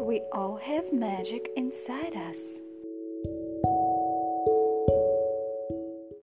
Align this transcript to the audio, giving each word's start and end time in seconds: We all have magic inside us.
We 0.00 0.22
all 0.32 0.56
have 0.56 0.92
magic 0.92 1.50
inside 1.56 2.16
us. 2.16 2.60